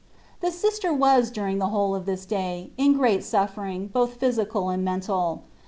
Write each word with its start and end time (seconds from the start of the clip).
The 0.39 0.49
Sister 0.49 0.91
was 0.91 1.29
during 1.29 1.59
the 1.59 1.67
whole 1.67 1.93
of 1.93 2.07
this 2.07 2.25
day 2.25 2.71
in 2.75 2.93
great 2.93 3.23
suffering, 3.23 3.85
both 3.87 4.15
physical 4.15 4.69
and 4.69 4.83
mental. 4.83 5.43